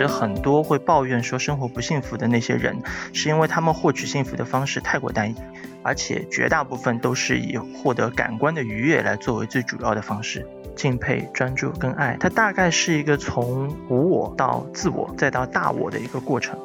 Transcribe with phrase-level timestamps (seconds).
[0.00, 2.74] 实很多会抱怨说生活不幸福的那些人，
[3.12, 5.34] 是因为他们获取幸福的方式太过单一，
[5.82, 10.46] 而且绝大部分都是以获得感官的愉悦来作为最主要的方式。
[10.74, 16.58] 敬佩、专注跟爱，它大概是一个从无我到自我再到大我的一个过程。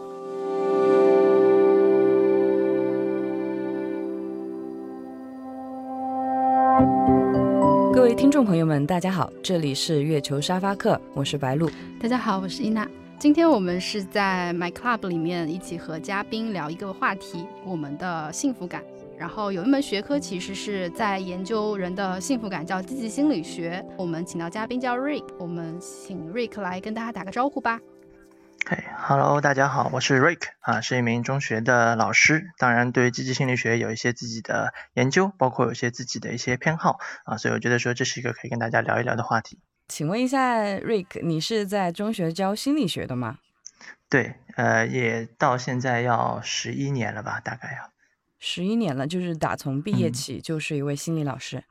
[7.94, 11.70] 各位听众朋友们，大家好，这里是月球沙发客，我是白露。
[12.00, 12.88] 大家好，我是伊娜。
[13.18, 18.84] 今天我们是在 My Club 里面一起和嘉宾聊一个话题，我们的幸福感。
[19.18, 23.84] 然后有一门学科其实是在研究人的幸福感，叫积极心理学。
[23.98, 27.80] 我们请到嘉宾叫 Rick，我们请 Rick 来跟大家打个招呼吧。
[28.68, 39.60] 嘿，Hello，大家好，我是 Rick 啊，是一名中学的老师，当然对积极心理学有一些自己的研究，包括有些自己的一些偏好啊，所以我觉得说这是一个可以跟大家聊一聊的话题。
[39.88, 43.40] 请问一下 Rick，你是在中学教心理学的吗？
[44.10, 47.92] 对，呃，也到现在要十一年了吧，大概要。
[48.40, 51.64] 十一年了，就是打从毕业起就是一位心理老师。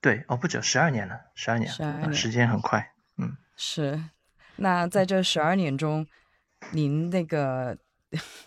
[0.00, 2.92] 对，哦，不久，十二年了，十二年，十二年，时间很快。
[3.18, 4.02] 嗯，是。
[4.56, 6.06] 那在这十二年中，
[6.72, 7.76] 您那个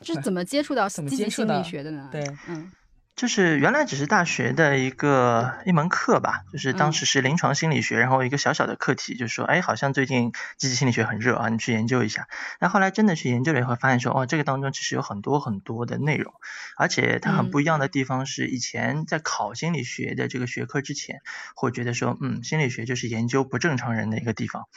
[0.02, 2.10] 是怎么接触到 积极心理学的呢？
[2.12, 2.72] 对，嗯。
[3.16, 12.28] 就是原来只是大学的一个一门课吧，就是当时是临床心理学，然后一个小小的课题，就是说，哎，好像最近积极心理学很热啊，你去研究一下。
[12.60, 16.34] 那后来真的去研究了以后，发现说，哦，这个当中其实有很多很多的内容，
[16.76, 21.22] 而且它很不一样的地方是，以前在考心理学的这个学科之前，
[21.56, 24.68] 会觉得说，嗯，心理学就是研究不正常人的一个地方。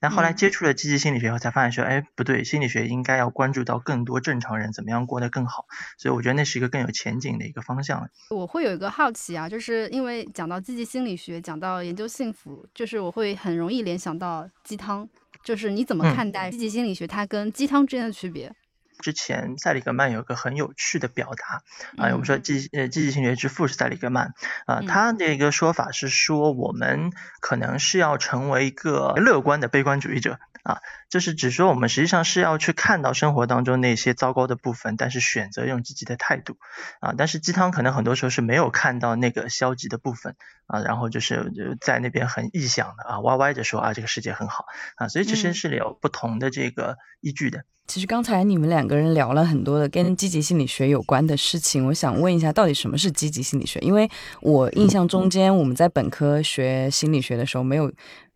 [0.00, 5.66] 那后来接触了积极心理学后，才发现说，哎，不对，心理学应该要关注到更多正常人怎么样过得更好。
[5.96, 7.87] 所以我觉得那是一个更有前景的一个方向。
[8.30, 15.08] 我会有一个好奇啊，就是因为讲到积极心理学，讲到研究幸福，就是我会很容易联想到鸡汤。
[15.44, 18.52] 就是你怎么看待积极心理学它跟鸡汤之间的区别？
[19.00, 21.62] 之前塞里格曼有个很有趣的表达
[22.02, 24.34] 啊，我们说积呃积极心理学之父是塞里格曼
[24.66, 30.40] 啊，他的一个说法是说，我们可能是要成为一个乐观的悲观主义者。
[30.68, 36.58] 啊，就是只说我们实际上是要去看到生活当中那些糟糕的部分，但是选择用积极的态度
[37.00, 37.14] 啊。
[37.16, 40.36] 但是鸡汤可能很多时候是没有看到那个消极的部分
[40.66, 47.64] 啊，然后就是就在那边很臆想的啊，歪歪着说啊这个世界很好啊，所以其实是有不同的这个依据的。
[47.86, 53.78] 其实刚才你们两个人聊了很多的跟积极心理学有关的事情，我想问一下，到底什么是积极心理学？
[53.80, 54.06] 因为
[54.42, 57.90] 我印象中间我们在本科学心理学的时候没有。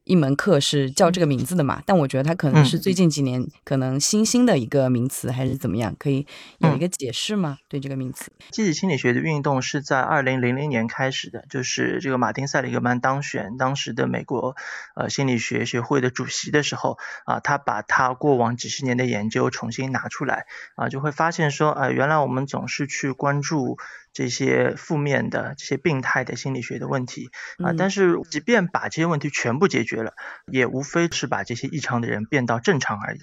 [0.05, 1.83] 一门课是叫这个名字的嘛？
[1.87, 5.95] 但我觉得它可能是最近几年可能新兴的一个名词，还是怎么样？
[5.99, 6.27] 可以
[6.59, 7.59] 有一个解释吗？
[7.69, 14.57] 对这个名词，积极心理学的运动是在二零零零年开始的，就是这个马丁塞里格曼当选当时的美国
[14.97, 23.79] 呃心理学学会的主席的时候啊，他把他过往几十年的研究重新拿出来啊，就会发现说啊，原来我们总是去关注。
[24.13, 27.31] 这些负面的、这些病态的心理学的问题
[27.65, 30.15] 啊，但是即便把这些问题全部解决了，
[30.47, 33.21] 也无非是把这些异常的人变到正常而已。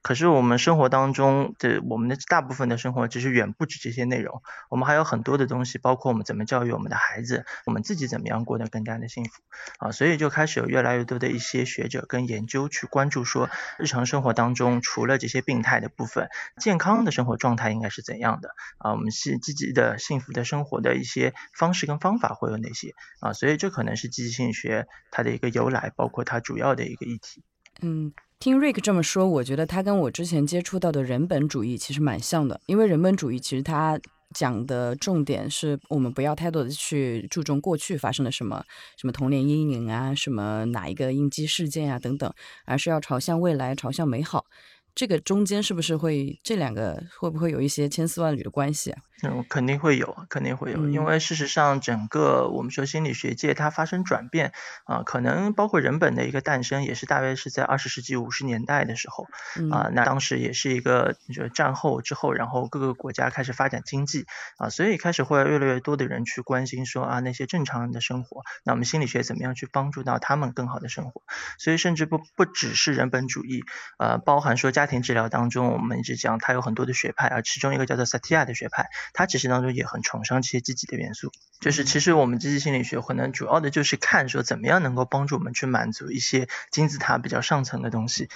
[0.00, 9.30] 可是我们生活当中的我们的大部分的生活其实远不止这些内容，我们还有很多的东西，包括我们怎么教育我们的孩子，我们自己怎么样过得更加的幸福
[9.78, 13.48] 啊，所以就开始有越来越多的一些学者跟研究去关注说，
[13.78, 16.28] 日常生活当中除了这些病态的部分，
[16.60, 18.92] 健康的生活状态应该是怎样的啊？
[18.92, 23.32] 我们是积极的、幸福的生活的一些方式跟方法会有哪些啊？
[23.32, 27.42] 所以这可能是积极心理学它的一个由来，包括它主要的一个议题。
[27.80, 28.12] 嗯。
[28.38, 32.60] 听 Rik 这么说，我觉得他跟我之前接触到的人本主义其实蛮像的。
[32.66, 33.96] 因为人本主义其实他
[34.34, 38.64] 讲的重点是我们不要太多的去注重过去发生了什么，
[38.96, 44.44] 什么童年阴影啊，什么哪一个应激事件啊等等，而是要朝向未来，朝向美好。
[44.92, 49.00] 这个中间是不是会这两个会不会有一些千丝万缕的关系啊？
[49.24, 54.52] 嗯，肯定会有，肯定会有，因为事实上整个我们说心理学界它发生转变
[54.84, 59.28] 啊，可能包括人本的一个诞生，也是大约是在二十世纪五十年代的时候
[59.70, 64.26] 啊，那当时也是一个就战后之后，然后各个国家开始发展经济
[64.58, 71.22] 啊，所以开始会越来越多的人去关心说啊那些正常人的生活，那我们心理学怎么样去帮助到他们更好的生活？
[71.58, 73.62] 所以甚至不不只是人本主义，
[73.98, 78.88] 呃，包含说家庭治疗当中，我们一直讲它有很多的学派啊，其中一个叫做萨提亚的学派。
[79.12, 88.28] 他其实当中也很崇尚这些积极的元素，就是其实我们积极心理学可能主要的就是看说怎么样能够帮助我们去满足一些金字塔比较上层的东西。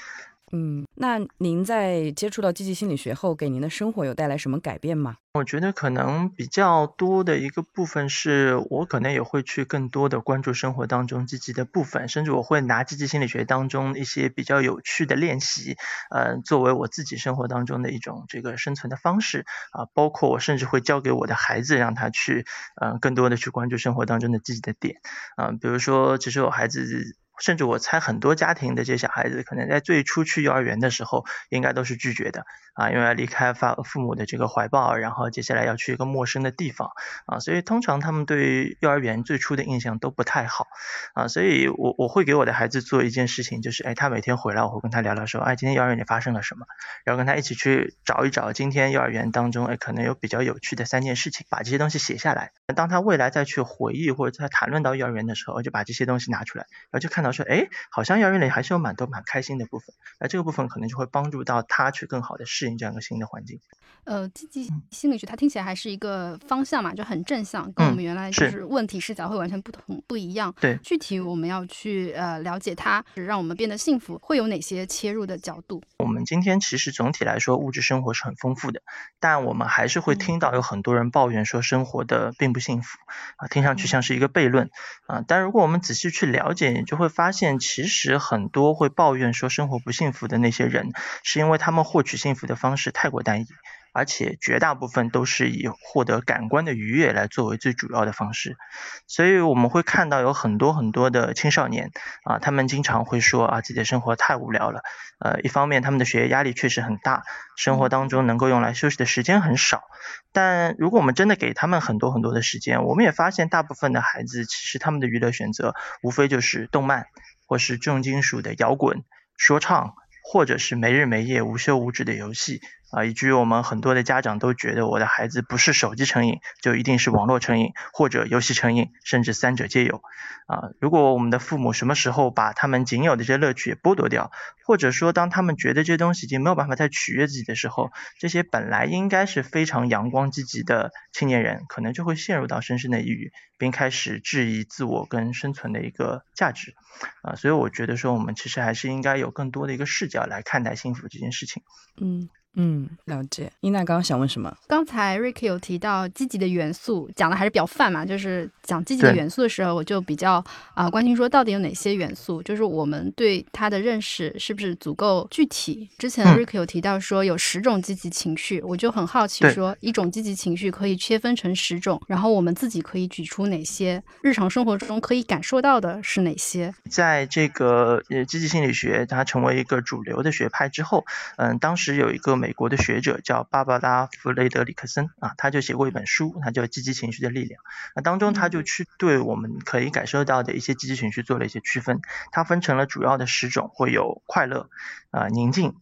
[0.53, 5.17] 嗯，那您在接触到积极心理学后，给您的生活有带来什么改变吗？
[5.35, 15.77] 我觉得可能比较多的一个部分是我可能也会去更多的关注生活当中积极的部分，甚至我会拿积极心理学当中一些比较有趣的练习，
[16.11, 22.47] 呃，作为我自己生活当中的一种这个生存的方式啊，包括我甚至会教给我的孩子，让他去
[22.81, 24.97] 呃更多的去关注生活当中的积极的点
[25.37, 27.17] 啊，比如说，其实我孩子。
[27.41, 32.45] 甚至我猜很多家庭的这些小孩子，可能在最初去幼儿园的时候，应该都是拒绝的。
[32.77, 36.91] 啊，因为要离开父父母的这个怀抱，然后接下来要去一个陌生的地方。
[37.27, 40.67] 啊，所以通常他们对幼儿园最初的印象都不太好。
[41.15, 46.67] 啊，所以我我会给我的孩子做一件事情，就是哎，他每天回来，我会跟他聊聊说，哎，今天幼儿园里发生了什么，
[47.05, 57.31] 然后跟他一起去找一找今天幼儿园当中哎可能有比较有趣的三件事情，把这些东西写下来，当他未来再去回忆或者在谈论到幼儿园的时候，就把这些东西拿出来，然后就看到。
[57.37, 63.61] 说哎，好像幼儿园里还是有蛮多蛮开心的部分，那这个部分可能就会帮助到他去更好的适应这样一个新的环境。
[64.05, 70.55] 呃，积极心理学它听起来还是一个方向嘛，就很正向，跟我们原来就是问题视角会完全不同不一样。
[70.61, 75.83] 对，具体我们要去呃了解它，让我们变得幸福，会有哪些切入的角度？
[75.99, 78.81] 我们今天其实总体来说物质生活是很丰富的，
[79.19, 82.99] 但我们还是会听到有很多人抱怨说生活的并不幸福
[83.39, 84.71] 啊，听上去像是一个悖论
[85.09, 85.25] 啊。
[85.27, 90.93] 但如果我们仔细去了解，你就会发现，其实很多会抱怨说生活不幸福的那些人，
[91.25, 93.47] 是因为他们获取幸福的方式太过单一。
[93.93, 98.59] 而且绝大部分都是以获得感官的愉悦来作为最主要的方式，
[99.07, 101.93] 所以我们会看到有很多很多的青少年
[102.23, 104.83] 啊，他们经常会说啊自己的生活太无聊了，
[105.19, 107.23] 呃，一方面他们的学业压力确实很大，
[107.57, 109.85] 生活当中能够用来休息的时间很少，
[110.31, 117.07] 但如果我们真的给他们很多很多的时间，我们也发现大部分的孩子其实他们的娱乐选择无非就是动漫，
[117.47, 119.05] 或是重金属的摇滚、
[119.39, 119.95] 说唱，
[120.29, 122.61] 或者是没日没夜无休无止的游戏。
[122.91, 130.03] 啊，以至于我们很多的家长都觉得我的孩子不是手机成瘾，就一定是网络成瘾或者游戏成瘾，甚至三者皆有。
[130.47, 134.31] 啊，如果我们的父母什么时候把他们仅有的这些乐趣也剥夺掉，
[134.65, 137.91] 或者说当他们觉得这些东西已经没有办法再取悦自己的时候，
[138.21, 146.75] 这些本来应该是非常阳光积极的青年人，可能就会陷入到深深的抑郁，并开始质疑自我跟生存的一个价值。
[147.23, 151.65] 啊，所以我觉得说我们其实还是应该有更多的一个视角来看待幸福这件事情。
[152.01, 152.29] 嗯。
[152.57, 153.51] 嗯，了解。
[153.61, 154.55] 伊娜刚刚想问什么？
[154.67, 160.43] 刚才 Rick 有提到积极的元素，讲的还是比较泛嘛，就是讲积极的元素的时候，我就比较
[160.75, 165.89] 啊关心说到底有哪些元素，就是我们对它的认识是不是足够具体？
[165.99, 176.73] 之前 Rick 有提到说有十种积极情绪，我就很好奇说一种积极情绪可以切分成十种，然后我们自己可以举出哪些日常生活中可以感受到的是哪些？
[176.91, 181.05] 在这个呃积极心理学它成为一个主流的学派之后，
[181.37, 187.61] 嗯，当时有一个美美国的学者叫芭芭拉·弗雷德里克森啊，他就写过一本书，他叫《积极情绪的力量》。
[187.97, 192.01] 那当中他就去对我们可以感受到的一些积极情绪做了一些区分，
[192.31, 194.71] 它分成了主要的十种，会有快乐、
[195.11, 195.75] 啊宁静、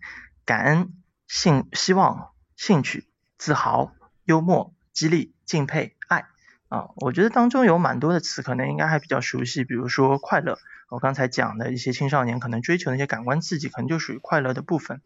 [0.47, 0.95] 感恩、
[1.29, 3.05] 兴希望、兴趣、
[3.37, 3.93] 自豪、
[4.25, 6.25] 幽默、激励、敬佩、爱
[6.71, 6.87] 啊。
[6.97, 10.59] 我觉得当中有蛮多的词，可能应该还比较熟悉，比如说快乐。
[10.95, 15.03] 我刚才讲的一些青少年可能追求那些感官刺激，可能就属于快乐的部分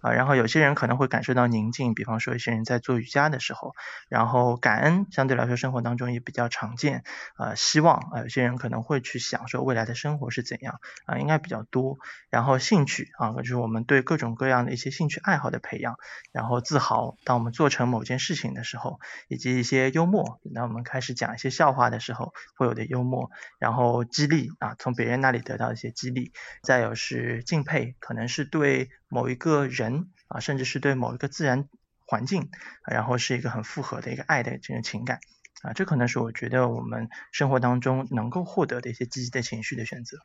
[0.00, 0.12] 啊。
[0.12, 3.74] 然后有些人可能会感受到宁静，比方说一些人在做瑜伽的时候。
[4.08, 7.02] 然后感恩相对来说生活当中也比较常见
[7.34, 7.56] 啊。
[7.56, 11.98] 希望啊，有些人可能会去想说未来的生活是怎样啊，应该比较多。
[12.30, 15.96] 然后兴趣啊，就是我们对各种各样的一些兴趣爱好的培养。
[16.30, 23.30] 然后自豪，当我们做成某件事情的时候，以及一些幽默，那我们开始讲一些笑话的时候会有的幽默。
[23.58, 31.68] 然后激励啊，从别人那里得到一些激励，再有是敬佩，可能是对某一个人啊，甚至是对某一个自然
[32.06, 32.50] 环境，
[32.86, 35.18] 然后是一个很复合的一个爱的这种情感
[35.62, 40.18] 啊，这可能是我觉得我们生活当中能够获得的一些积极的情绪的选择。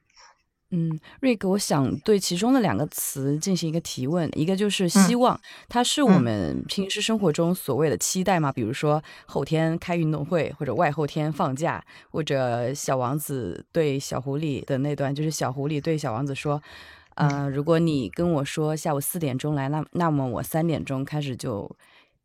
[0.71, 8.51] 嗯，瑞格，我想对其中的两个词进行一个提问，一个就是希望，它是我们平时生活中所谓的期待嘛？
[8.51, 11.81] 比如说后天开运动会，或者外后天放假，
[12.11, 16.61] 或者小王子对小狐狸的那段，就是小狐狸对小王子说，
[17.15, 21.73] 呃，如果你跟我说下午四点钟来，那那么我三点钟开始就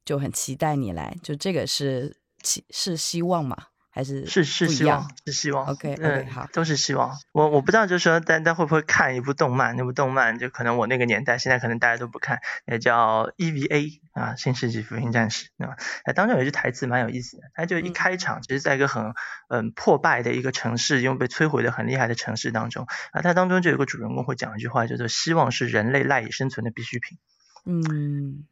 [0.04, 3.56] 就很期待你来，就这个是期是希望嘛？
[3.94, 7.14] 还是是是希望是希望？OK OK 好，都是希望。
[7.32, 9.76] 我我不知道，就是说大家会不会看一部动漫？
[9.76, 15.76] 那部动漫就可能我那个年代，现在可能大家都不看，也叫 EVA 啊，《新世纪福音战士》对吧？
[16.04, 19.12] 哎，当中有一句台词蛮有意思的，他就一开场，其实在一个很
[19.48, 27.18] 嗯破败的一个城市，因为被摧毁的很厉害的城市当中啊，它当中就有个主人公会讲一句话，叫做“希望是人类赖以生存的必需品”。
[27.66, 28.46] 嗯。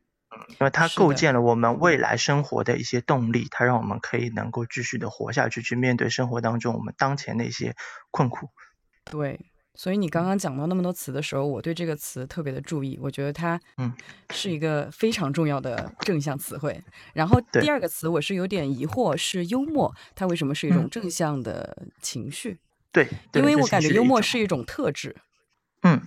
[0.49, 7.75] 因为它构建了我们未来生活的一些动力，它让我们可以能够继续的活下去，去面对生活当中我们当前的一些
[8.13, 8.49] 困苦。
[9.05, 9.41] 对，
[9.75, 13.93] 所以你刚刚讲到那么多词的时候，我对这个词特别的注意，我觉得它嗯
[14.31, 16.81] 是一个非常重要的正向词汇。
[17.13, 22.59] 然后第二个词我是有点疑惑，是幽默，它为什么是一种正向的情绪？
[22.93, 25.17] 对，因为我感觉幽默是一种特质。
[25.83, 26.01] 嗯。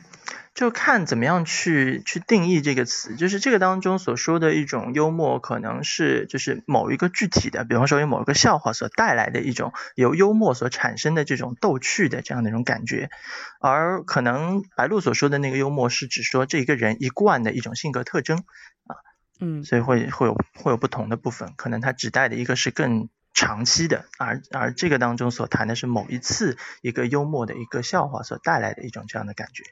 [0.54, 13.10] 就看怎么样去去定义这个词，就是这个当中所说的一种幽默，可能是就是某一个具体的，比方说有某一个笑话所带来的一种由幽默所产生的这种逗趣的这样的一种感觉，
[13.60, 18.94] 而可能白鹿所说的那个幽默是指说这一个人一贯的一种性格特征啊，
[19.40, 29.64] 嗯，所以会会有会有不同的部分，可能它指代的一个是更长期的，而而这个当中所谈的是某一次一个幽默的一个笑话所带来的一种这样的感觉。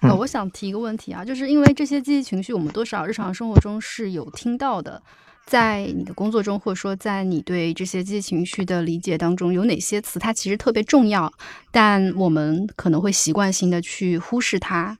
[0.00, 5.02] 呃，我想提一个问题啊，就是因为这些积极情绪，我们多少日常生活中是有听到的。
[5.46, 11.32] 在你的工作中，或者说在你对这些积极情绪的理解当中，有哪些词它其实特别重要，
[11.72, 14.96] 但我们可能会习惯性的去忽视它？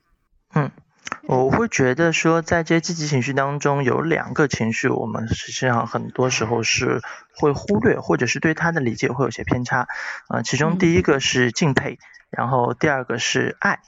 [0.53, 0.69] 嗯，
[1.23, 6.99] 我会觉得说，在这些积极情绪当中，有两个情绪，我们实际上很多时候是
[7.33, 9.87] 会忽略，或者是对它的理解会有些偏差。
[10.27, 11.97] 啊，其中第一个是敬佩，
[12.29, 13.79] 然后第二个是爱。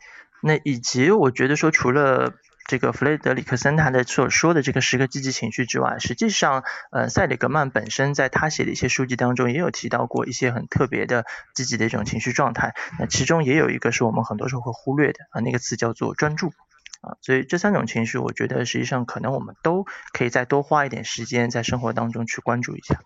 [0.46, 2.34] 那以及我觉得说，除了
[2.68, 12.74] 这个弗雷德里克森他的所说的这个十个积极情绪之外，实际上，呃，塞里格曼本身在他写的一些书籍当中也有提到过一些很特别的积极的一种情绪状态。
[13.00, 16.54] 那其中也有一个是我们很多时候会忽略的啊，那个词叫做专注
[17.02, 17.16] 啊。
[17.22, 23.00] 所以这三种情绪，我觉得实际上可能我们都可以再多花一点时间在生活当中去关注一下。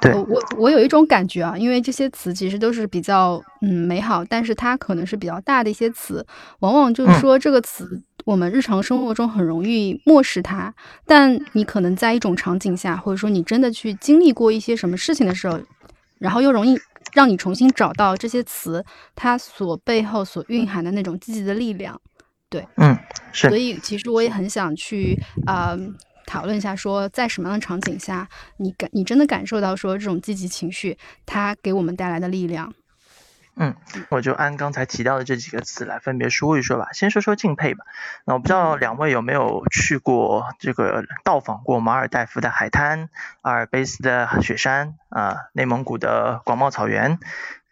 [0.00, 6.24] 对我，我有一种感觉啊，因为这些词其实都是比较嗯美好，但是它可能是比较大的一些词，
[6.60, 10.72] 往往就是说这个词我们日常生活中很容易漠视它，
[11.06, 15.60] 但你可能在一种场景下，或者说你真的去经历过一些什么事情的时候，
[16.18, 16.78] 然后又容易
[17.12, 18.84] 让你重新找到这些词
[19.14, 22.00] 它所背后所蕴含的那种积极的力量。
[22.48, 22.96] 对，嗯，
[23.32, 23.48] 是。
[23.48, 25.76] 所以其实我也很想去啊。
[26.26, 32.72] 讨论一下，说在什么样的场景下，你感你真的感受到说这种积极情绪，它给我们带来的力量。
[33.54, 33.76] 嗯，
[34.08, 36.88] 我就按刚才提到的这几个词来分别说一说吧。
[36.94, 37.84] 先说说敬佩吧。
[38.24, 43.10] 那我不知道两位有没有去过这个到访过马尔代夫的海滩、
[43.42, 47.18] 阿尔卑斯的雪山啊、内蒙古的广袤草原、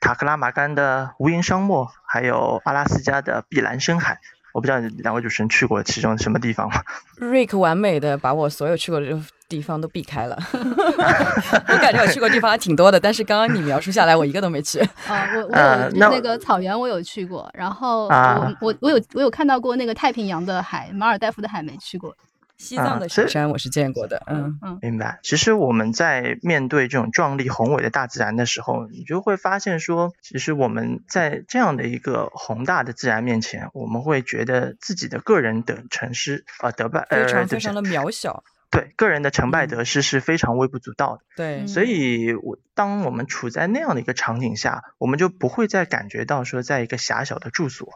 [0.01, 4.21] 塔克拉玛干的无垠沙漠，还有阿拉斯加的碧蓝深海。
[4.53, 6.83] 我不知道两位主持人去过其中什么地方吗
[7.21, 9.07] ？Rick 完美的把我所有去过的
[9.49, 10.37] 地方都避开了。
[10.53, 14.79] 我感觉我去过地方还挺多的，但是刚刚你描述下来，我一个都没去。
[15.07, 22.15] 啊，我我有那个草原我有去过，然后我我我有我有看到过那个太平洋的海，马尔代夫的海没去过。
[22.61, 25.19] 西藏的雪山我是见过的，嗯嗯，明白。
[25.23, 38.45] 其实我们在面对这种壮丽宏伟的大自然的时候，你就会发现说，其实我们在这样的一个宏大的自然面前，我们会觉得自己的个人的城市啊得败，非常非常的渺小。
[38.71, 41.25] 对个人的成败得失是非常微不足道的。
[41.37, 47.89] 对，所以，我当我们处在那样的一个场景下，我们就不会再感觉到说，在一个狭小的住所，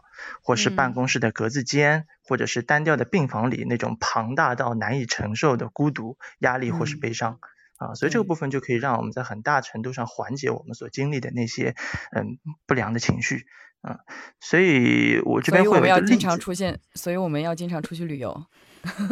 [0.43, 7.39] 或是办公室的格子间，或者是单调的病房里那种庞大到难以承受的孤独、压力或是悲伤
[7.77, 7.95] 啊。
[7.95, 11.77] 所以这个部分就可以让我们在很大程度上缓解我们所经历的那些
[12.11, 13.47] 嗯不良的情绪
[13.85, 14.01] 啊。
[14.41, 18.45] 所以我这边会我们要经常出现，所以我们要经常出去旅游。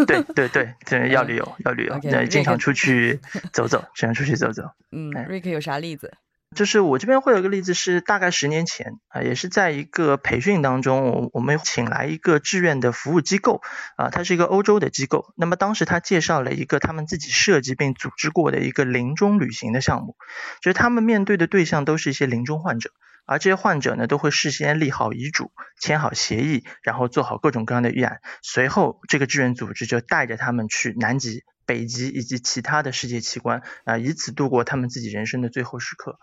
[0.07, 3.21] 对对对，这 要旅游，要旅游，对，经常出去
[3.53, 4.65] 走走，经常出去走走。
[4.93, 6.13] 嗯，瑞克有啥例子？
[6.55, 13.63] 就是我这边会有个例子，是大概十年前啊，也是在一个培训当中，我我们请来一个志愿的服务机构
[13.97, 15.33] 啊，它是一个欧洲的机构。
[15.39, 20.17] 那么当时他介绍了一个他们自己设计并组织过的一个临终旅行的项目，
[20.61, 22.91] 就是他们面对的对象都是一些临终患者。
[23.33, 28.21] 而这些患者呢，都会事先立好遗嘱，签好协议，然后做好各种各样的预案。
[28.43, 36.19] 随后，这个志愿组织就带着他们去南极北极以及其他的世界奇观啊，以此度过他们自己人生的最后时刻。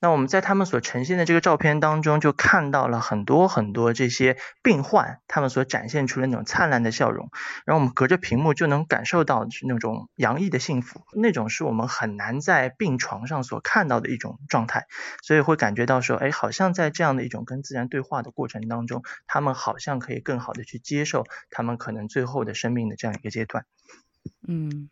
[0.00, 7.30] 那我们在他们所呈现的这个照片当中，就看到了很多很多这些病患，他们所展现出的那种灿烂的笑容，
[7.66, 14.86] 然后我们隔着屏幕就能感受到那种洋溢的幸福，那种是我们很难在病床上所看到的一种状态，
[15.22, 23.66] 所以会感觉到说，哎，好像在这样的一种跟自然对话的过程当中，他们好像可以更好的去接受他们可能最后的生命的这样一个阶段。
[24.48, 24.88] 嗯。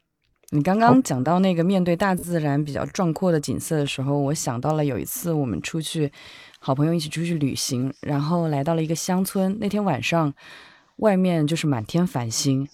[0.51, 6.11] 你刚刚讲到那个面对大自然比较壮阔的景色的时候，我想到了有一次我们出去，
[6.59, 9.59] 好朋友一起出去旅行，然后来到了一个乡村。
[9.61, 10.33] 那天晚上，
[10.97, 12.67] 外面就是满天繁星，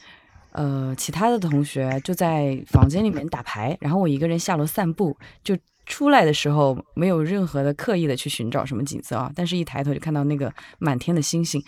[0.52, 5.16] 呃，其他的同学就在房间里面打牌，然后我一个人下楼散步。
[5.42, 11.60] 就出来的时候，没有任何的刻意的去寻找什么景色啊，但是一抬头就看到那个满天的星星，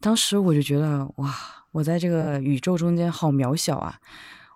[0.00, 1.32] 当时我就觉得哇，
[1.72, 3.96] 我在这个宇宙中间好渺小啊。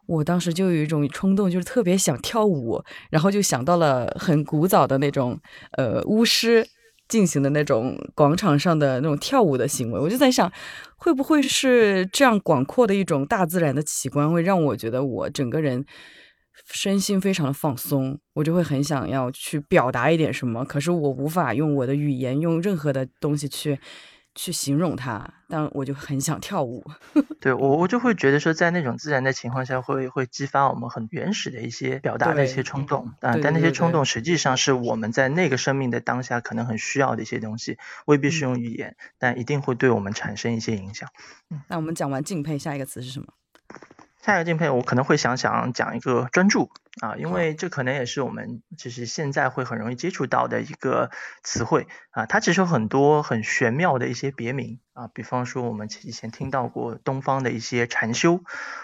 [0.06, 2.80] 我当时就有一种冲动，就是特别想跳舞，
[3.10, 5.36] 然后就想到了很古早的那种，
[5.72, 6.64] 呃，巫师
[7.08, 9.98] 进行的那种广场上的那种跳舞的行为。
[9.98, 10.52] 我就在想，
[10.96, 15.84] 会不会是这样广阔的一种大自然的奇观，会让我觉得我整个人
[16.72, 23.80] 身心非常的放松，我就会很想要去表达一点什么，可是我无法用我的语言，用任何的东西去。
[24.36, 26.84] 去形容它，但我就很想跳舞。
[27.40, 33.36] 对我，我就会觉得说，在那种自然的情况下，会会激发我们很原始的一些表达的一些冲动啊。
[33.42, 41.08] 但那些冲动实际上是我们在那个生命的当下可能很需要的一些东西，未必是用语言，但一定会对我们产生一些影响。
[41.50, 43.26] 嗯，那我们讲完敬佩，下一个词是什么？
[44.26, 46.72] 下一个敬佩，我可能会想想讲一个专注。
[47.00, 51.10] 啊，因为这可能也是我们就是现在会很容易接触到的一个
[51.44, 58.40] 词汇啊，它其实有很多很玄妙的一些别名啊，比方说我们以前听到过东方的一些禅修，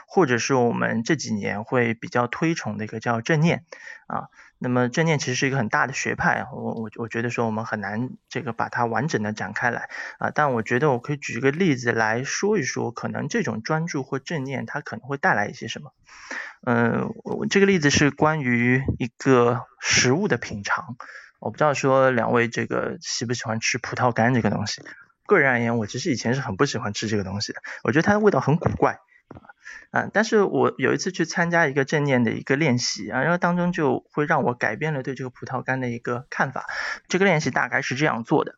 [0.07, 3.65] 或者是我们这几年会比较推崇的一个叫正念
[4.07, 4.29] 啊。
[4.63, 9.91] 那么正念其实是一个很大的学派，我我我觉得说我们很难这个把它完整的展开来
[10.21, 15.93] 啊，但我觉得我可以举一个例子来说一说，可能这种专注或正念它可能会带来一些什么。
[16.65, 20.97] 嗯，我这个例子是关于一个食物的品尝，
[21.41, 24.81] 我不知道说两位这个喜不喜欢吃葡萄干这个东西。
[25.27, 29.01] 个人而言，我其实以前是很不喜欢吃这个东西的，我觉得它的味道很古怪。
[29.91, 36.67] 啊，但是我有一次去参加一个正念的一个练习啊，然后当中就会让我改变了对这个葡萄干的一个看法。
[37.09, 38.55] 这个练习大概是这样做的，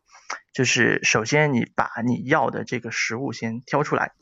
[0.53, 4.13] 就是首先你把你要的这个食物先挑出来，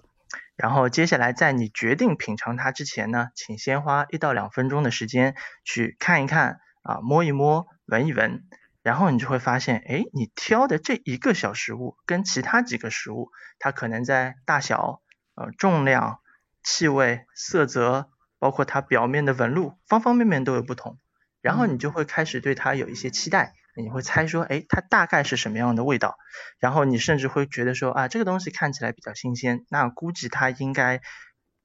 [0.57, 5.35] 然后接下来在你决定品尝它之前呢，请先花一到两分钟的时间
[5.65, 8.45] 去看一看啊，摸一摸，闻一闻，
[8.83, 15.03] 然后你就会发现，哎，你挑的这一个小食物跟其他几个食物，它可能在大小、
[15.35, 16.21] 呃重量。
[16.65, 20.99] 气味、色泽，包括它表面的纹路，方方面面都有不同。
[21.41, 26.17] 然后你就会开始对它有一些期待，你会猜说，哎，它大概是什么样的味道？
[26.61, 31.01] 然后你甚至会觉得说，啊，这个东西看起来比较新鲜，那估计它应该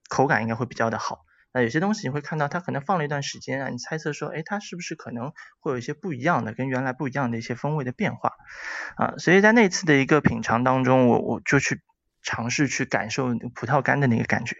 [0.09, 1.19] 口感应该会比较的好。
[1.53, 8.33] 那有些东西你会看到它可能放了一段时间啊，你猜测说，哎，它是不是可能会有一些不一样的，跟原来不一样的一些风味的变化
[8.95, 9.13] 啊？
[9.19, 11.81] 所以在那次的一个品尝当中，我我就去。
[12.27, 14.57] 尝试去感受葡萄干的那个感觉。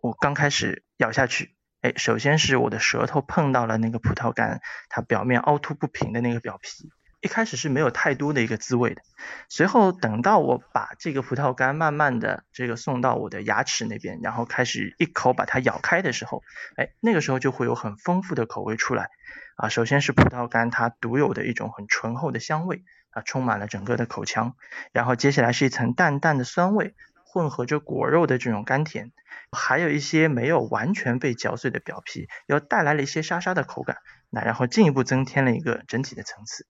[0.00, 9.02] 我刚开始咬下去，哎，首先是我的舌头碰到了那个葡萄干，它表面凹凸不平的那个表皮，一开始是没有太多的一个滋味的。
[9.50, 16.42] 随后等到我把这个葡萄干慢慢的这个送到我的牙齿那边，然后开始一口把它咬开的时候，
[16.76, 19.10] 哎，那个时候就会有很丰富的口味出来。
[19.56, 24.54] 啊，首先是葡萄干它独有的一种很醇厚的香味，啊，充满了整个的口腔。
[24.92, 26.94] 然后接下来是一层淡淡的酸味。
[27.32, 29.12] 混合着果肉的这种甘甜，
[29.52, 33.98] 还有一些没有完全被嚼碎的表皮，又带来了一些沙沙的口感，
[34.30, 36.66] 那然后进一步增添了一个整体的层次。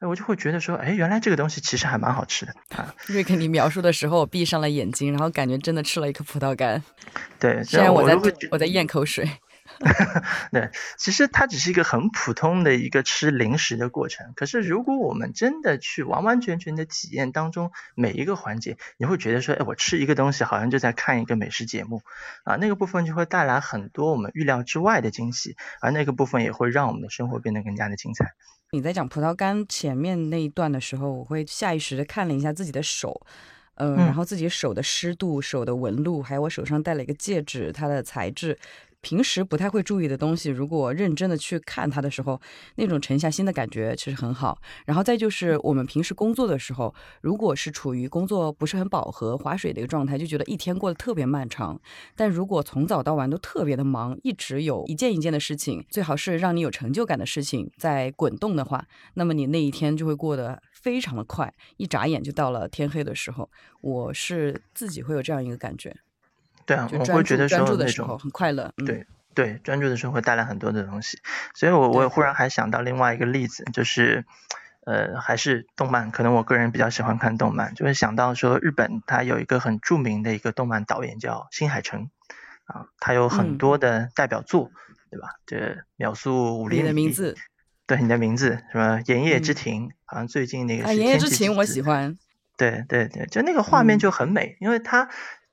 [0.00, 2.94] 哎，我就会觉得说，哎，原来这个东西其实还蛮好吃的啊。
[3.06, 6.82] 瑞克，你描述的时候，我闭上了眼睛，然后感觉真的吃了一颗葡萄干。
[7.38, 8.14] 对，虽然我在
[8.50, 9.26] 我在咽口水。
[10.52, 14.32] 对，其实它只是一个很普通的一个吃零食的过程。
[14.36, 22.02] 可是如果我们真的去完完全全的体验当中每一个环节，你会觉得说，哎，我吃一个东西好像就在看一个美食节目
[22.44, 22.56] 啊。
[22.56, 28.34] 那个部分就会带来很多我们预料之外的惊喜，而那个部分也会让我们的生活变得更加的精彩。
[28.72, 33.24] 你在讲葡萄干前面那一段的时候，我会下意识的看了一下自己的手，
[33.76, 38.58] 嗯，然后自己手的湿度、手的纹路，还有我手上戴了一个戒指，它的材质。
[39.06, 42.40] 平时不太会注意的东西，如果认真的去看它的时候，
[42.74, 44.58] 那种沉下心的感觉其实很好。
[44.84, 51.80] 然后再就是我们平时工作的时候，如果是处于工作不是很饱和、划水的一个状态，就觉得一天过得特别漫长。
[52.16, 63.48] 但如果从早到晚都特别的忙，一直有一件一件的事情，最好是让你有成就感的事情在滚动的话，那么你那一天就会过得非常的快，一眨眼就到了天黑的时候。
[63.82, 65.94] 我是自己会有这样一个感觉。
[66.66, 68.72] 对啊，我会觉得说那种很快乐。
[68.76, 71.18] 嗯、对对，专注的时候会带来很多的东西，
[71.54, 74.24] 所以我我忽然还想到另外一个例子，就是
[74.84, 82.08] 呃，还是动漫，可能我个人比较喜欢看动漫，就是想到说日本它有一个很著名的一个动漫导演叫新海诚
[82.64, 84.70] 啊，他有很多的代表作，
[85.10, 85.28] 对吧？
[85.46, 86.82] 这秒速五厘米。
[86.82, 87.36] 你的名字。
[87.86, 89.00] 对，你的名字什么？
[89.06, 90.86] 炎夜之庭，好像最近那个。
[90.86, 92.18] 啊，炎夜之庭我喜欢。
[92.56, 95.08] 对对对，就那个画面就很美，因为它。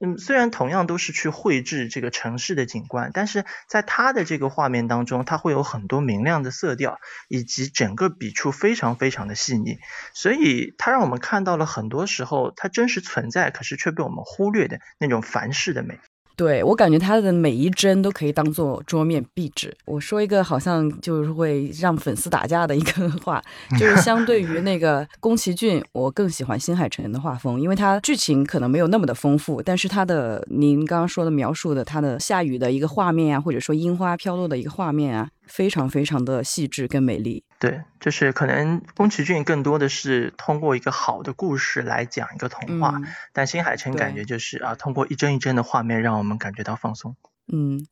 [0.05, 9.77] 嗯，虽然同样都是去绘制这个城市的景观，但是在他的这个画面当中，他会有很多明亮的色调，以及整个笔触非常非常的细腻，
[10.13, 15.97] 所以他让我们看到了很多时候他真实存在，可是却被我们忽略的那种凡世的美。
[16.35, 19.75] 对我感觉他的每一帧都可以当做桌面壁纸。
[19.85, 23.41] 我说一个好像就是会让粉丝打架的一个话，
[23.79, 35.29] 就是相对于那个宫崎骏，我更喜欢新海诚的画风，因为他剧情可能没有那么的丰富，但是他的您刚刚说的描述的他的下雨的一个画面啊，或者说樱花飘落的一个画面啊。
[35.45, 42.99] 非常非常的细致跟美丽，对，就是可能宫崎骏更多的是通过一个好的故事来讲一个童话，
[43.31, 47.15] 但新海诚感觉就是啊，通过一帧一帧的画面让我们感觉到放松。
[47.47, 47.87] 嗯，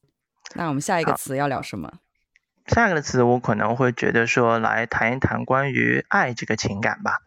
[0.56, 1.90] 那我们下一个词要聊什么？
[2.68, 7.20] 下一个词我可能会觉得说来谈一谈关于爱这个情感吧。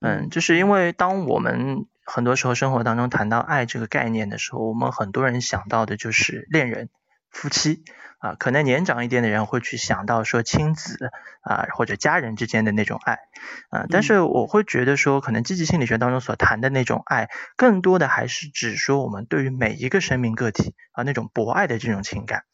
[0.00, 6.88] 嗯，就是因为当我们很多时候生活当中谈到爱这个概念的时候，我们很多人想到的就是恋人。
[7.34, 7.84] 夫妻
[8.18, 11.10] 啊，可能年长一点的人会去想到说亲子
[11.42, 13.18] 啊或者家人之间的那种爱
[13.68, 22.44] 啊，但是我会觉得说，可能积极心理学当中所谈的那种爱，更多的还是指说我们对于每一个生命个体啊那种博爱的这种情感。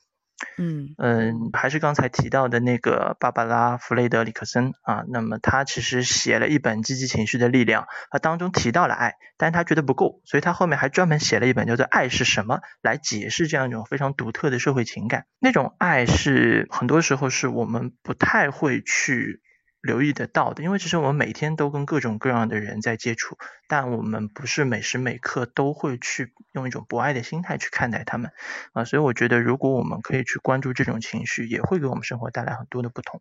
[0.58, 15.26] 嗯嗯，还是刚才提到的那个芭芭拉·弗雷德里克森啊，那么他其实写了一本《积极情绪的力量》，他当中提到了爱，但是他觉得不够，所以他后面还专门写了一本叫做《爱是什么》来解释这样一种非常独特的社会情感。
[15.38, 19.40] 那种爱是很多时候是我们不太会去。
[19.82, 23.38] 留意得到的，因为其实我们每天都跟各种各样的人在接触，
[23.68, 28.30] 但我们不是每时每刻都会去用一种博爱的心态去看待他们
[28.72, 33.20] 啊，所以我觉得如果我们可以去关注这种情绪，也会给我们生活带来很多的不同。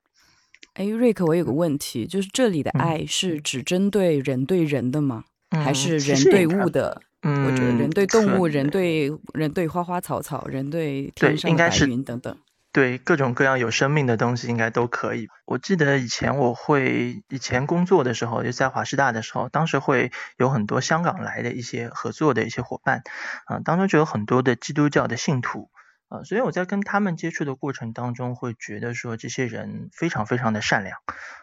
[0.74, 5.26] 哎，瑞克，我有个问题，就是这里的爱是只针对人对人的吗？
[5.52, 7.02] 还是人对物的？
[7.22, 12.38] 嗯，或者人对动物、人对人对花花草草、人对天上的白云等等？
[12.72, 15.28] 对各种各样有生命的东西应该都可以。
[15.46, 23.02] 我记得以前我会以前工作的时候，就在华师大的时候，当时会有很多香港来的一些合作的一些伙伴，
[23.46, 25.72] 啊，当中就有很多的基督教的信徒，
[26.10, 31.00] 啊，所以我在跟他们接触的过程当中，会觉得说这些人非常非常的善良，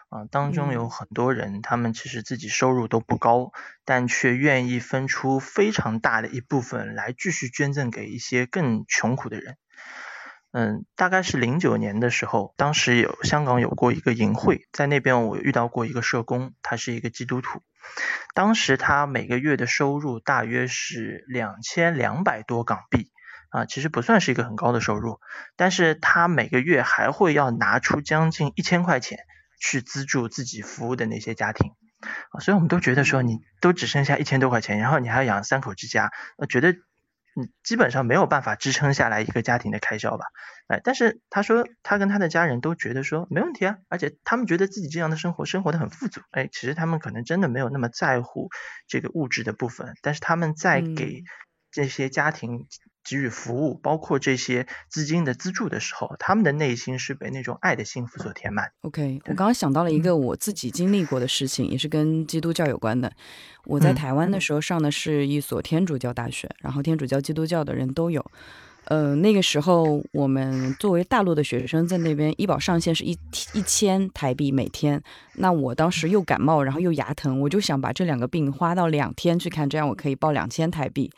[0.07, 3.51] 啊，当中有很多人，他们其实自己收入都不高，
[3.83, 9.57] 但却愿意分出非常大的一部分来继续捐赠给一些更穷苦的人。
[10.53, 17.61] 嗯，大概是零九年的时候，当时有香港有过一个营会，在那边我遇到过一个社工，他是一个基督徒，
[18.33, 23.11] 当时他每个月的收入大约是两千两百多港币，
[23.49, 25.19] 啊，其实不算是一个很高的收入，
[25.57, 29.19] 但是他每个月还会要拿出将近一千块钱
[29.59, 31.73] 去资助自己服务的那些家庭，
[32.31, 36.73] 啊，所以我们都觉得说，你都只剩下一千多块钱，然后你还要养三口之家，呃，觉得。
[37.39, 40.25] 你基本上没有办法支撑下来一个家庭的开销吧？
[40.67, 46.21] 哎，但是他说他跟他的家人都觉得说没问题啊，而且他们觉得自己这样的生活生活的很富足。
[46.31, 48.49] 哎，其实他们可能真的没有那么在乎
[48.87, 51.23] 这个物质的部分，但是他们在给
[51.71, 52.65] 这些家庭。
[53.07, 58.71] 给予服务，包括这些资金的资助的时候，他们的内心是被那种爱的幸福所填满。
[58.81, 63.11] OK，我刚刚想到了一个我自己经历过的事情，也是跟基督教有关的。
[63.63, 68.25] 我在台湾的时候上的是一所天主教大学，然后天主教、基督教的人都有。
[68.85, 73.17] 呃，那个时候我们作为大陆的学生在那边，医保上限是一
[73.51, 75.03] 一千台币每天。
[75.33, 81.11] 那我当时又感冒，然后又牙疼，我就想把这两个病花到两天去看，这样我可以报两千台币。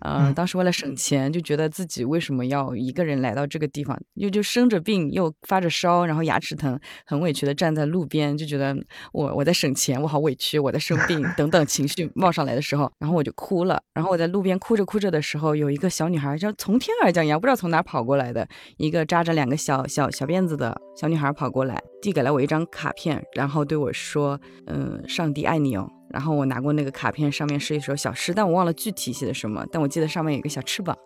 [0.00, 8.76] 嗯，当时为了省钱，就觉得自己为什么要一个人来到这个地方，又就生着病，又发着烧，然后牙齿疼，很委屈的站在路边，就觉得
[9.12, 13.80] 我我在省钱，我好委屈，我在生病 等等情绪冒上来的时候，然后我就哭了。
[13.94, 30.96] 然后我在路边哭着哭着的时候，有一个小女孩就从天而降一样，不知道从哪跑过来的一个扎着两个小小小辫子的小女孩跑过来，递给了我一张卡片，然后对我说：“嗯，上帝爱你哦。”然后我拿过那个卡片，上面是一首小诗，但我忘了具体写的什么，但我记得上面有个小翅膀，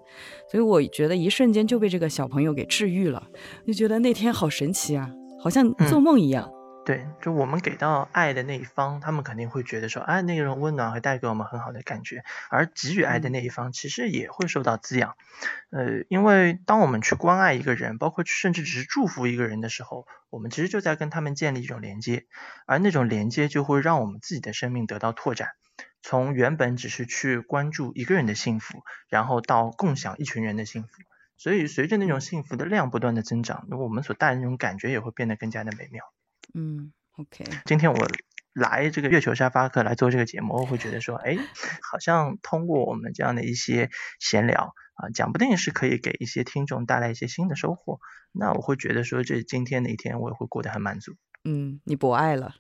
[0.48, 3.20] 所以我觉得一瞬间就被这个小朋友给治愈了，
[3.66, 5.10] 就觉得那天好神奇啊，
[5.42, 6.48] 好像做梦一样。
[6.82, 15.14] 对，就我们给到爱的那一方，他们肯定会觉得说，哎，那种温暖会带给我们很好的感觉，而给予爱的那一方其实也会受到滋养。
[15.70, 22.24] 呃，因为当我们去关爱一个人，包括甚至只是祝福一个人的时候，我们其实就在跟他们建立一种连接，
[22.66, 25.50] 而那种连接就会让我们自己的生命得到拓展，
[26.02, 30.88] 从原本只是去关注一个人的幸福，然后到共享一群人的幸福。
[31.36, 36.04] 所以随着那种幸福的量不断的增长，那我们所带的那种感觉也会变得更加的美妙。
[36.54, 37.44] 嗯，OK。
[37.64, 38.08] 今天我
[38.52, 41.36] 来这个月球沙发课来做这个节目，我会觉得说，哎，
[41.90, 48.00] 好像通过我们这样的一些闲聊啊，讲不定是可以给一些听众带来一些新的收获。
[48.32, 51.14] 那我会觉得说，这今天的一天我也会过得很满足。
[51.44, 52.54] 嗯，你博爱了。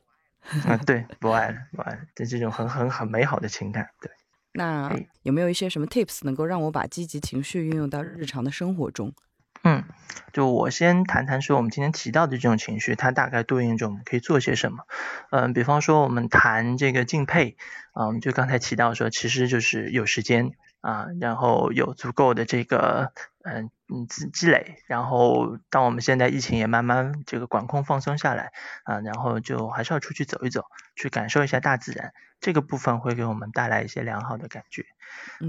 [0.66, 3.88] 啊，对，博爱了，博爱了，这这种很很很美好的情感。
[4.00, 4.10] 对。
[4.52, 9.14] 那有没有一些什么 tips 能够让我把积极情绪运用到日常的生活中？
[9.62, 9.84] 嗯，
[10.32, 14.84] 就我先谈谈说，我们今天提到的这种情绪，它大概对应着我们可以做些什么。
[15.30, 17.56] 嗯，比方说我们谈这个敬佩
[17.92, 28.52] 啊，我们就刚才提到说，其实就是有时间啊，然后有足够的这个嗯嗯积积累，然后当我们现在疫情也慢慢这个管控放松下来
[28.84, 30.64] 啊，然后就还是要出去走一走，
[30.96, 34.86] 去感受一下大自然，这个部分会给我们带来一些良好的感觉。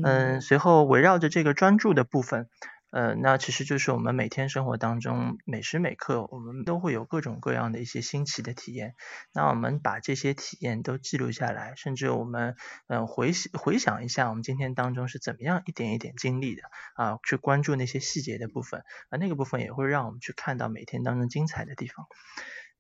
[0.03, 2.49] 嗯，随后围绕着这个专注的部分。
[2.91, 8.95] 呃，那其实就是我们每天生活当中每时每刻，我们都会有各种各样的一些新奇的体验。
[9.33, 16.63] 那我们把这些体验都记录下来，甚至我们嗯回回想一下，我们今天当中是怎么样一点一点经历的
[16.95, 22.07] 啊，去关注那些细节的部分啊，那个部分也会让我们去看到每天当中精彩的地方。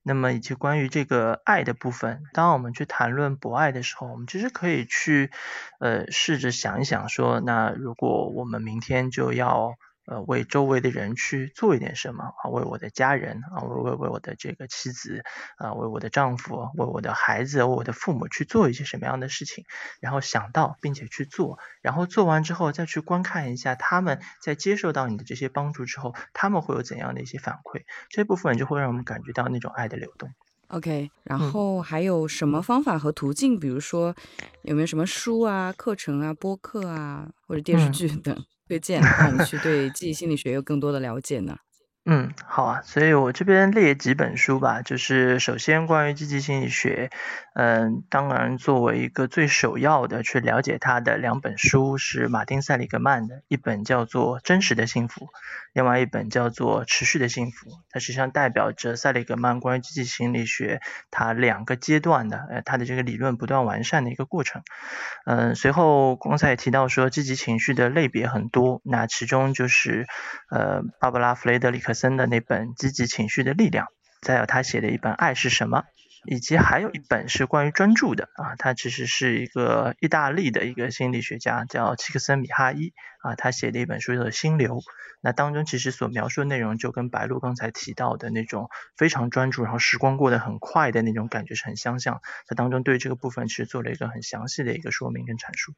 [0.03, 5.31] 那么以及关于这个爱的部分，当我们去谈论博爱的时候，我们其实可以去
[5.79, 9.75] 呃试着想一想说，那如果我们明天就要。
[10.05, 12.49] 呃，为周围的人去做一点什么啊？
[12.49, 15.23] 为我的家人啊，为为为我的这个妻子
[15.57, 19.63] 啊，为我的丈夫，为我的孩子，为我的父母去做一些什么样的事情？
[19.99, 27.83] 然后想到并且去做，然后做完之后再去观看一下他们在接受到你的这些帮助之后，他们会有怎样的一些反馈？
[28.09, 30.29] 这部分就会让我们感觉到那种爱的流动。
[30.69, 33.59] OK，然后还有什么方法和途径？
[33.59, 34.15] 比如说
[34.63, 38.33] 有没有什么书啊、课程啊、播客啊，或者电视剧等？
[38.71, 41.57] 推荐让我们去对记忆心理学有更多的了解呢。
[42.03, 47.11] 嗯，好啊，所以我这边列几本书吧，就是首先关于积极心理学，
[47.53, 55.25] 嗯，当然作为一个最首要的去了解它的两本书是马丁塞里格曼的一本叫做《真实的幸福》，
[55.73, 64.63] 另外一本叫做《持续的幸福》，它实际上代表着塞里格曼关于积极心理学它两个阶段的，呃，它的这个理论不断完善的一个过程。
[65.27, 70.07] 嗯，随后刚才也提到说积极情绪的类别很多，那其中就是
[70.49, 71.91] 呃，芭芭拉弗雷德里克。
[72.01, 73.85] 森的那本《积极情绪的力量》，
[74.23, 75.81] 再有他写的一本《爱是什么》，
[76.25, 84.77] 以及还有一本是关于专注的啊，他其实是一个意大利的一个心理学家，叫契克森米哈伊啊，他写的一本书叫《心流》。
[85.23, 92.21] 那当中其实所描述的内容就跟白鹿刚才提到的那种非常专注，然后时光过得很快的那种感觉是很相像。
[92.47, 95.75] 他当中对这个部分其实做了一个很详细的一个说明跟阐述。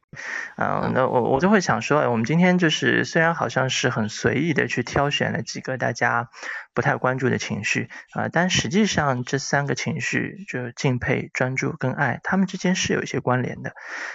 [0.56, 6.30] 嗯，那我我就会想说，我们今天就是虽然好像是很随意的去挑选了几个大家
[6.74, 13.74] 不太关注的情绪啊，但实际上这三个情绪就是敬佩、专注跟爱，他们之间是有一些关联的。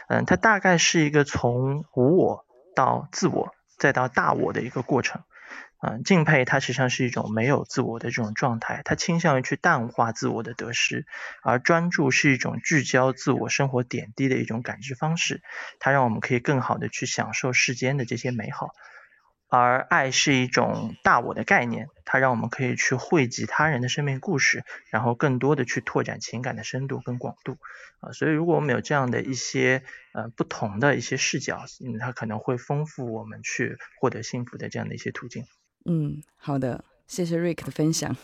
[0.09, 3.55] 嗯，它大概是一个从无我到自我。
[3.79, 5.23] 再到大我的一个过程，
[5.81, 11.07] 嗯，敬佩它实际上是一种没有自我的这种状态，它倾向于去淡化自我的得失，
[11.45, 15.43] 而专注是一种聚焦自我生活点滴的一种感知方式，
[15.79, 18.71] 它让我们可以更好的去享受世间的这些美好。
[19.49, 27.57] 而爱是一种大我的概念，它让我们可以去汇集他人的生命故事，然后更多的去拓展情感的深度跟广度
[28.01, 28.13] 啊。
[28.13, 29.83] 所以，如果我们有这样的一些
[30.13, 35.47] 呃不同的一些视角，嗯，它可能会丰富我们去获得幸福的这样的一些途径。
[35.87, 38.17] 嗯，好的，谢谢 Ric 的分享。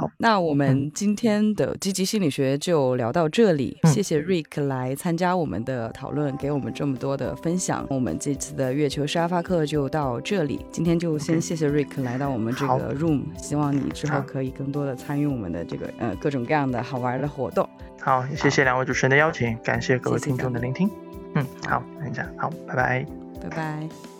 [0.00, 3.76] 好，那我们今天的积极心理学就聊到这里。
[3.82, 7.84] 谢谢 Rick 来参加我们的讨论，给我们这么多的分享。
[7.90, 10.64] 我们这次的月球沙发课就到这里。
[10.70, 17.68] 今天就先谢谢 Rick 来到我们这个 room，希望你之后可以更多的参与我们的这个呃各种各样的好玩的活动。
[18.00, 20.88] 好，谢谢两位主持人的邀请，感谢各位听众的聆听。
[21.34, 23.06] 嗯，好，那这样，好，拜拜，
[23.42, 24.17] 拜拜。